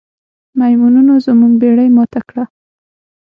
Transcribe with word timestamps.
میمونونو 0.59 1.13
زموږ 1.25 1.53
بیړۍ 1.61 1.89
ماته 1.95 2.21
کړه. 2.29 2.43